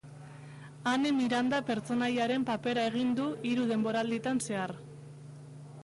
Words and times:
Ane 0.91 1.11
Miranda 1.17 1.59
pertsonaiaren 1.67 2.47
papera 2.49 2.87
egin 2.93 3.13
du 3.21 3.29
hiru 3.51 3.67
denboralditan 3.75 4.43
zehar. 4.49 4.79